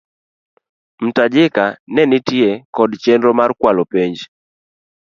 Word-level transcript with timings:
Mtajika 1.05 1.65
ne 1.93 2.03
nitie 2.09 2.51
kod 2.75 2.91
chenro 3.03 3.31
mar 3.39 3.51
kwalo 3.59 3.83
penj. 3.91 4.17